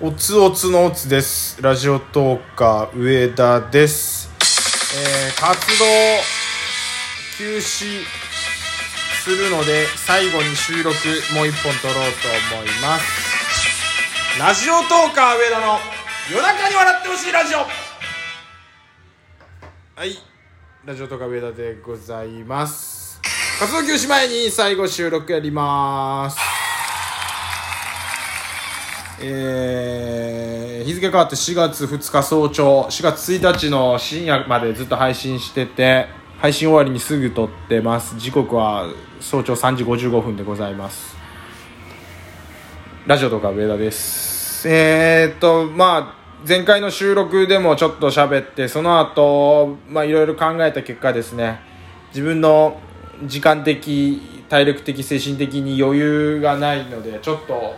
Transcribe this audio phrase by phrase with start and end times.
[0.00, 1.62] おつおつのおつです。
[1.62, 4.28] ラジオトーカー上田です。
[4.98, 5.84] えー、活動
[7.38, 8.02] 休止
[9.22, 10.88] するので最後に収録
[11.32, 13.04] もう一本撮ろうと思います。
[14.40, 15.78] ラジオトーカー上田の
[16.28, 17.64] 夜中に笑ってほしいラジオは
[20.04, 20.18] い。
[20.84, 23.20] ラジオトーカー上田でございます。
[23.60, 26.53] 活動休止前に最後収録やります。
[29.26, 38.18] え日付変わって4月2日早朝4月1日の深夜までずっと配信してて配信終わりにすぐ撮ってます。
[38.18, 38.86] 時刻は
[39.20, 41.16] 早朝3時55分でございます。
[43.06, 44.68] ラジオとか上田です。
[44.68, 51.60] えー、っとまあ前回の収録でもちょっと喋ってその後まあいろいろ考えた結果ですね
[52.08, 52.78] 自分の
[53.24, 54.20] 時間的
[54.50, 57.74] 体力的精神的に余裕がないのでちょっと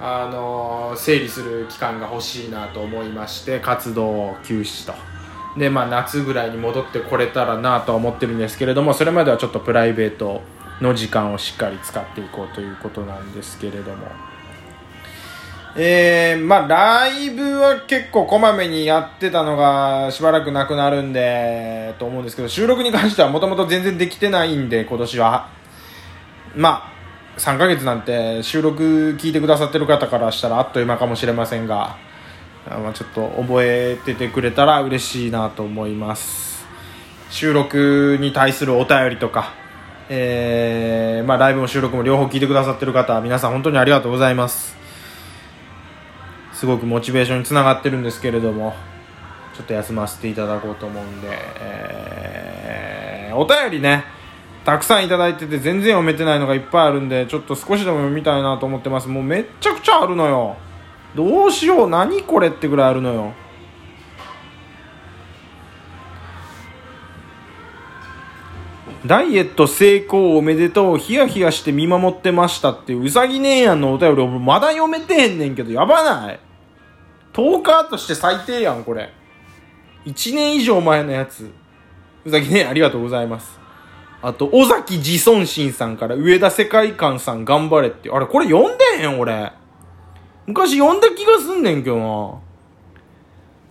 [0.00, 4.94] あの整理する期間が欲しいなと思いまして活動休止と。
[5.58, 10.42] でまあ夏ぐらいに戻ってこれたらなとは思ってるんですけれどもそれまではちょっとプライベート
[10.80, 14.06] の時間をしっかり使っていこうということなんですけれども。
[15.80, 25.48] えー、まあライブは結構こまめにやってたのがしばらくなくなるんでと思うんですけど収録に関してはもともと全然できてないんで今年は。
[26.56, 26.97] まあ
[27.38, 31.96] 3ヶ月なんて収録聞いてくださってる方からしたらあっという間かもしれませんが、
[32.68, 36.66] まあ、ちょっと覚えててくれたら嬉しいなと思います。
[37.30, 39.52] 収録に対するお便りとか、
[40.08, 44.76] えーまあ、ライブも収録も両方聞いてくださってる方皆さん本当にありがとうございます。
[46.54, 48.74] すごくモチベーションにつながってるんですけれども
[49.54, 53.08] ちょっと休ませていただこうと思うんで、えー
[53.38, 54.17] お便りね。
[54.64, 59.08] たくさんいただいてて全然読めてないのがいっぱいあるんでちょっと少しでも読みたいなと思ってます。
[59.08, 60.56] もうめっちゃくちゃあるのよ。
[61.14, 63.32] どうしよう何これってぐらいあるのよ。
[69.06, 76.40] ダイエット成功おめでとうヒヤヒヤして見守ってましたっていううさぎねえやんのお便り俺まだ読めてへんねんけどやばない。
[77.32, 79.12] 10日として最低やんこれ。
[80.04, 81.50] 1年以上前のやつ。
[82.24, 83.57] うさぎねえありがとうございます。
[84.20, 88.10] あと、尾崎自尊心さんから上田世界観さん頑張れって。
[88.10, 89.52] あれ、これ読んでへん俺。
[90.46, 92.42] 昔読んだ気がすんねんけど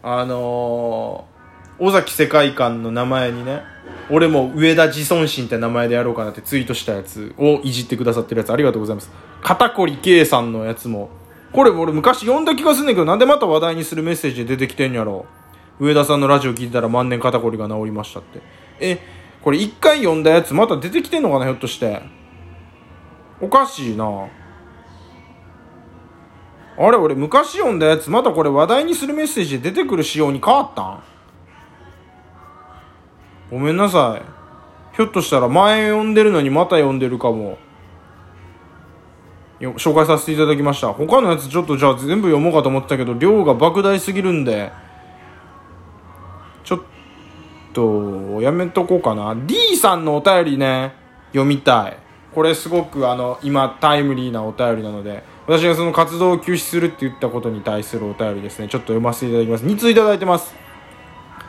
[0.03, 0.09] な。
[0.19, 3.61] あのー、尾崎世界観の名前にね、
[4.09, 9.11] 俺も上田自尊心って名前でやろうかなってツイートしたやつをいじってくださってるやつありがとうございます。
[9.41, 11.09] 肩こり K さんのやつも。
[11.51, 15.25] これ俺昔読んだ気がすんねんけど、なんでまた話題にするメッセージで出てきてんやろ。
[15.79, 18.41] 上田さんのラジオ聞いてたら万年肩こりが治りましたって。
[18.79, 18.99] え、
[19.41, 22.01] これ一回読んだやつまた出てきてんのかなひょっとして。
[23.39, 24.27] おかしいな。
[26.79, 31.03] あれ俺昔読んだやつまたこれ話題にするメッセージで出てくる仕様に変わったん？
[33.49, 34.95] ごめんなさい。
[34.95, 37.57] ひょっとしたら前読んでるのにまた読んでるかも。
[39.59, 40.93] よ紹介させていただきました。
[40.93, 44.71] 他のやつちょっとじゃあ全部読もうかと思ってたけど量が莫大すぎるんで。
[46.63, 46.85] ちょっと
[48.41, 49.35] やめとこうかな。
[49.45, 50.93] D さんのお便りね
[51.31, 51.97] 読みたい。
[52.33, 58.67] これすごくあの今タイムリーなお便りなので私がその活動を休止するって言ったことに対するお便りですね。
[58.67, 59.65] ちょっと読ませていただきます。
[59.65, 60.53] 2通いただいてます。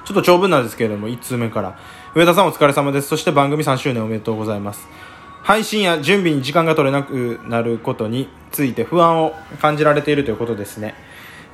[0.05, 1.79] ちょっと長文なんですけれども1通目から。
[2.15, 3.09] 上田さんお疲れ様です。
[3.09, 4.89] そして番組3周年おめでとうございます。
[5.43, 10.95] 配信や準備に時間が取れなくなることについて不安を感じられているということですね。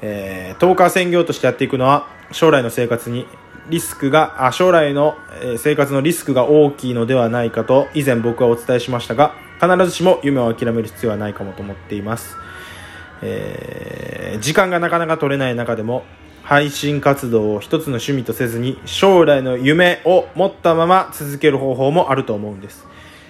[0.02, 3.26] えー、10日専業としてやっていくのは将来の生活に
[3.68, 5.16] リスクが将来の、
[5.58, 12.36] 生活のリスクが大きいのではないかと以前僕はお伝えしましたが必ずしも夢を諦める必要はないかもと思っています、
[13.22, 16.04] えー時間がなかなか取れない中でも
[16.42, 22.86] 配信活動を一つの趣味とせずに将来の夢を持ったまま続ける方法もあると思うんです。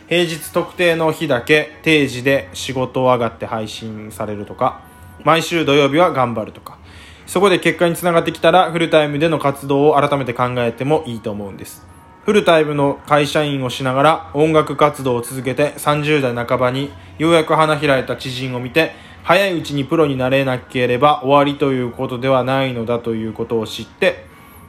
[0.09, 4.83] 平日特定の日だけ定時で仕事を上がって配信されるとか
[5.23, 6.79] 毎週土曜日は頑張るとか
[7.27, 11.87] そこで結果につながってきたらフルタイムでの活動を改めて考えてもいいと思うんです。
[12.25, 18.93] フルタイムの会社員をしながら音楽活動を続けて30代半ばにようやく花開いた知人を見て
[19.23, 24.25] 早いうちにプロになれなければ終わりということではないのだということを知って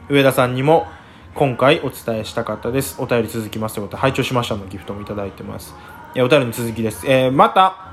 [0.08, 0.86] 上田さんにも
[1.34, 2.96] 今回お伝えしたかったです。
[2.98, 5.74] お便り続きますということで拝聴しましたのギフトもいただいてます。
[6.14, 7.85] いやお便りの続きです、えーまた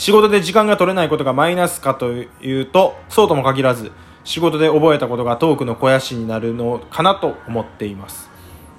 [0.00, 2.26] 仕事で時間が取れないことがマイナスかとい
[2.62, 3.92] うとそうとも限らず
[4.24, 8.30] 仕事で覚えたことがトークの肥やしになるのかなと思っています。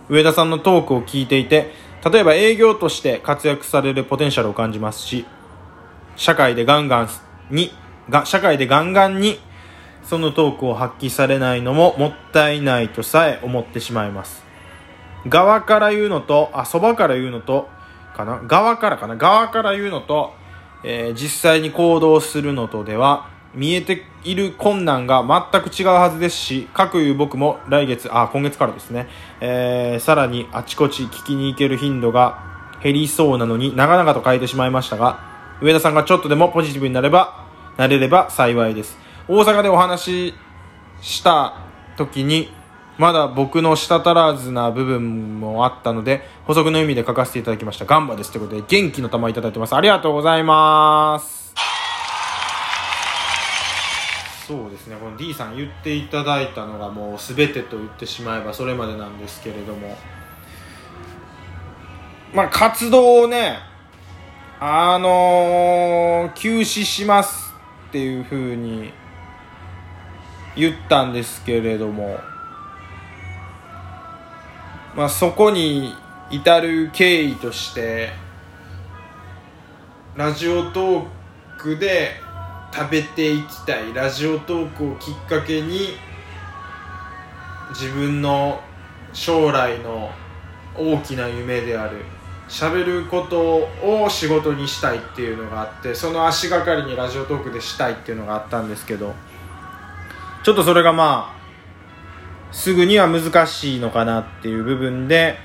[0.10, 1.74] 上田さんのトークを聞いていて
[2.12, 5.28] 例えば営業として活躍されるポテンシャルを感じますし
[6.16, 7.10] 社会でガンガン
[7.52, 7.72] に
[8.10, 9.38] が社会でガンガンに
[10.04, 14.44] そのトークを発揮されないのももったいないとさえ思ってしまいます。
[15.30, 17.70] 側から言うのとあそばから言うのと
[18.18, 18.42] かな？
[18.48, 19.18] 側からかな？
[19.18, 20.34] 側から言うのと、
[20.84, 29.08] えー、実際に行動するのとでは見えている困難が全く違うはずですし、各いう僕も来月、あ、今月からですね、
[29.42, 32.52] えー、さらにあちこち聞きに行ける頻度が
[32.82, 35.20] 減りそうなのに長々と変えてしまいましたが、
[35.62, 37.46] 上田さんがちょっとでもポジティブになれば、
[37.78, 38.98] なれれば幸いです。
[39.28, 40.34] 大阪でお話し
[41.02, 41.56] した
[41.98, 42.52] 時に、
[43.02, 47.86] まだ僕の舌足らずな部分もあったので、補足の意味で書かせていただきました。
[47.86, 48.32] ガンバです。
[48.32, 49.76] ということで、元気の玉いただいてます。
[49.76, 51.52] ありがとうございます。
[54.46, 59.96] そうですねこの D さん言っていただいたのがもう全てと言ってしまえばそれまでなんですけれども
[62.34, 63.60] まあ活動をね
[64.60, 67.54] あのー、休止します
[67.88, 68.92] っていうふうに
[70.58, 72.20] 言ったんですけれども
[74.96, 75.94] まあそこに
[76.30, 78.10] 至る経緯として
[80.16, 81.06] ラジオトー
[81.58, 82.12] クで
[82.74, 85.98] 食べていきたいラジオトークをきっかけに
[87.70, 88.62] 自分の
[89.14, 90.12] 将来の
[90.78, 91.98] 大きな夢である
[92.50, 99.14] 喋ることを仕事にしたいっていうのがあってその足がかりにラジオトークでしたいっていうのがあったんですけど
[100.44, 101.41] ちょっとそれがまあ
[102.52, 105.38] すぐには難しいのかなっていう部分で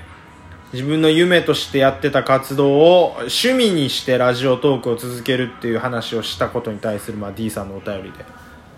[0.73, 8.25] 自分の夢としてやってた活動を趣味にしてラジオトークを続けるっていう話をしたことに対する、まあ、D さんのお便りで、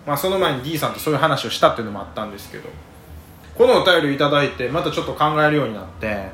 [0.06, 2.68] まあ、その前に D さんとそういう話をしたっていうのもあったんですけど
[3.56, 6.30] このお便りをいただいてまたちょっと考えるようになって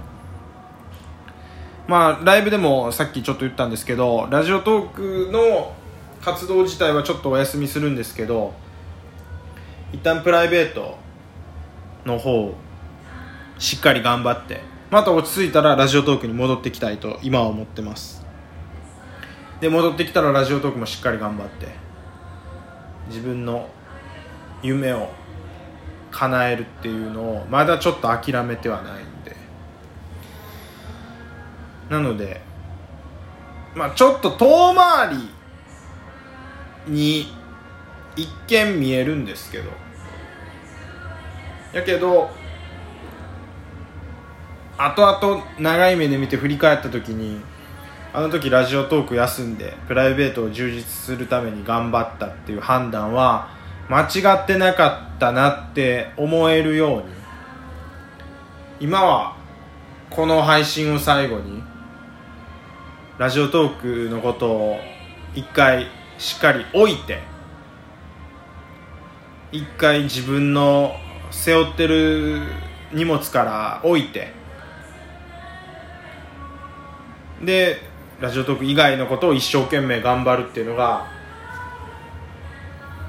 [1.88, 4.88] まあライブでもさっきちょっと言ったんですけどラジオトー
[5.26, 5.74] クの
[6.20, 8.52] 活動自体はちょっとお休みするんですけど
[9.92, 10.98] 一旦プライベート
[12.06, 12.54] の方
[13.58, 14.60] しっかり頑張って
[14.90, 18.24] また落ち着いたらラジオトークに戻ってきたいと今は思ってます。
[19.60, 21.68] で戻ってきたらラジオトークもしっかり頑張って
[23.08, 23.68] 自分の
[24.62, 25.08] 夢を
[26.10, 29.36] 叶えるっていうのをまだちょっと諦めてはないんで。
[31.90, 32.40] なので
[33.74, 35.28] まあちょっと遠回り
[36.86, 37.26] に
[38.14, 39.70] 一見見えるんですけど
[41.76, 42.30] やけど
[44.78, 47.42] 後々長い目で見て振り返った時に
[48.14, 53.50] あの時ラジオトーク休んでプライベートを充実するために頑張ったっていう判断は
[53.90, 57.04] 間違ってなかったなって思えるように
[58.80, 59.36] 今は
[60.08, 61.62] この配信を最後に
[63.18, 64.78] ラジオトークのことを
[65.34, 67.20] 一回しっかり置いて
[69.52, 70.96] 一回自分の
[71.30, 72.42] 背負ってる
[72.92, 74.32] 荷物から置いて。
[77.42, 77.80] で
[78.20, 81.06] ラジオトーク以外のことを一生懸命頑張るっていうのが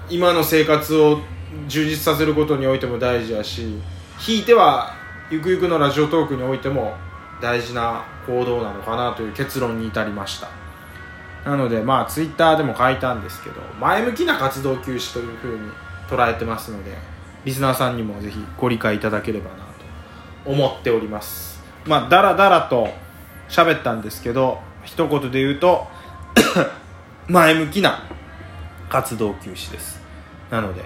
[0.09, 1.21] 今の生活を
[1.69, 3.79] 充実させることにおいても大事やし
[4.19, 4.93] ひいては
[5.31, 6.95] ゆくゆくのラジオトークにおいても
[7.41, 10.49] 大事な行動なのかなという結論に至りました。
[11.45, 15.71] なのでまあツイッターでも書いたんですけど前向きな活動休止というふうに
[16.09, 16.91] 捉えてますので
[17.47, 19.63] リスナーさんにもぜひご理解いただければな
[20.43, 21.63] と思っております。
[21.85, 22.89] まあだらだらと
[23.47, 25.87] 喋ったんですけど一言で言うと
[27.29, 28.03] 前向きな
[28.89, 30.01] 活動休止です。
[30.51, 30.83] なので、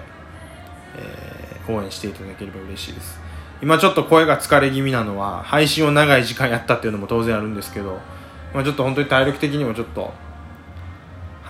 [0.94, 3.20] えー、応援していただければ嬉しいです。
[3.60, 7.98] 今ちょっと声が疲れ気味なのは配信を長い時間やったっていうのも当然あるんですけど、
[8.54, 10.12] まあ、ちょっと本当に体力的にもちょっと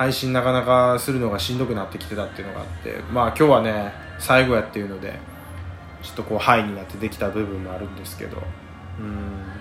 [0.02, 5.16] 配信なかなかするのがしんどくなってきてたっていうのがあってまあ今日はね最後やっていうので
[6.02, 8.38] ちょっとこうハイになってできた部分もあるんですけど
[8.98, 9.52] うん。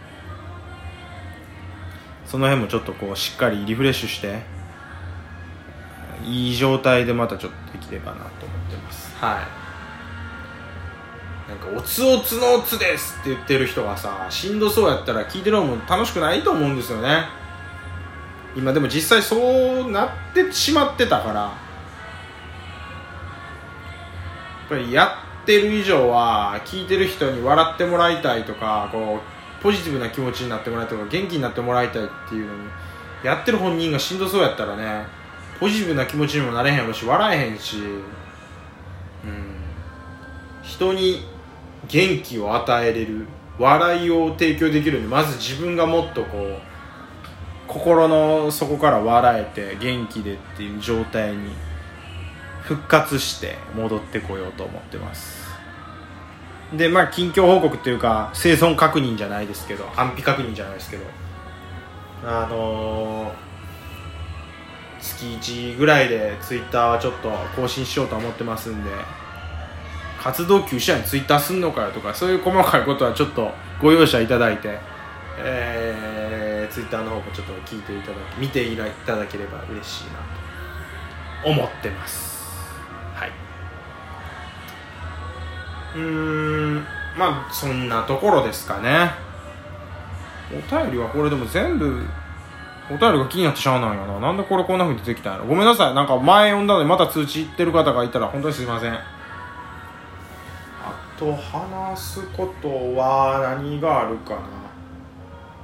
[2.26, 4.42] その辺もちょっとこうしっかりリフレッシュして
[6.26, 8.32] いい状態でまたちょっとできればなと思っ
[8.72, 9.16] てます。
[9.18, 9.48] は
[11.48, 11.50] い。
[11.52, 17.41] なんか「おつおつのおつです」って言ってる人がさしんどそうやったら聞いてるのも楽しくないと思うんですよね。
[18.56, 21.50] 今でも実際そうなってしまってたからや
[24.66, 29.20] っぱりやってる以上は聞いてる人に笑ってもらいたいとかこ
[29.60, 32.70] うポジティブな気持ちになってもらいたいとか元気になってもらいたいっていうのに
[33.24, 35.06] やってる本人がしんどそうやったらね
[35.60, 37.80] ポジティブな気持ちにもなれへんし笑えへんし、う
[39.28, 39.56] ん、
[40.64, 41.24] 人に
[41.88, 43.28] 元気を与えれる
[43.60, 46.71] 笑いを提供できるんでまず自分がもっとこう
[47.72, 51.52] 心の底から笑えて元気でっていう状態に
[52.64, 55.50] 復活して戻ってこようと思ってます。
[56.74, 61.04] でまあ近況報告っていうか生存確認じゃないですけど安否確認じゃないですけど
[62.24, 63.32] あのー、
[65.00, 68.90] 月1ぐらいでツイッターはちょっと更新しようと思ってますんで
[70.22, 73.52] 活動休止やにツイッターすんのかよとかそういう細かいことはちょっと
[73.82, 74.78] ご容赦いただいて、
[75.40, 76.21] えー、
[76.72, 80.12] ツイッターの方もちょっと聞いていただき見ていただければ嬉しいな
[81.44, 82.48] と思ってます。
[83.14, 83.32] はい。
[85.96, 86.76] うん
[87.18, 89.12] まあそんなところですかね。
[90.52, 92.04] お便りはこれでも全部
[92.90, 94.20] お便りが気になってしゃあないよな。
[94.20, 95.46] なんでこれこんな風に出てきたんやろ。
[95.46, 95.94] ごめんなさい。
[95.94, 98.94] なんか前読んだのでまた通知いってる方がいたら本当にすいません。
[98.94, 99.02] あ
[101.18, 104.61] と話すことは何があるかな。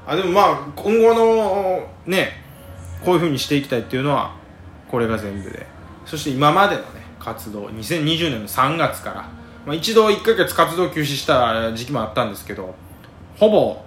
[0.08, 2.32] あでもまあ今後のね
[3.04, 4.36] こういうふうにしていきたいっていうのは
[4.90, 5.78] これが全部で。
[6.08, 9.30] そして今までのね活動2020年の3月から、
[9.66, 12.74] まあ、一度1ヶ月活動休止した時期もあったんですけど
[13.38, 13.82] ほぼ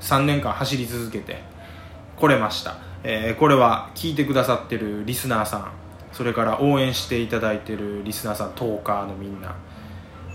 [0.00, 1.42] 3年間走り続けて
[2.16, 5.72] これました、えー、これは聞いてくださってるリスナーさん
[6.12, 9.56] それから応援していただいてるリスナーさんトーカーのみんな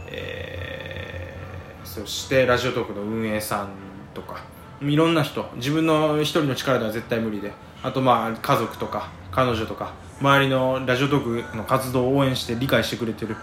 [0.10, 3.68] えー、そしてラジオトークの運営さん
[4.14, 4.42] とか
[4.82, 7.52] いろんな人自分の一人の力では絶対無理で。
[7.84, 13.36] あとまあ家族とか彼女とか周りのラジオトークの活動を応援して理解してくれてる。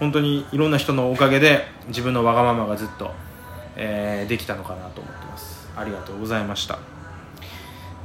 [0.00, 3.12] 本当にいろんな人のおかげで自分のわがままがずっと、
[3.76, 5.70] えー、できたのかなと思ってます。
[5.76, 6.78] ありがとうございました。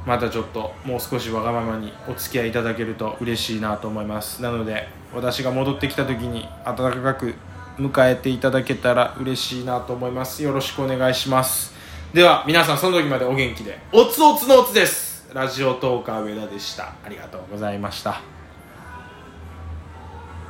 [0.06, 4.42] またちょっともう少しわがままにお付き合いいただけると嬉しいなと思います。
[4.42, 7.34] なので私が戻ってきた時に温かく
[7.78, 10.42] 迎えていただけたら嬉しいなと思います。
[10.42, 11.77] よろしくお願いします。
[12.14, 13.78] では皆さんその時までお元気で。
[13.92, 15.28] おつおつのおつです。
[15.34, 16.94] ラジオトーカー上田でした。
[17.04, 18.37] ありがとうございました。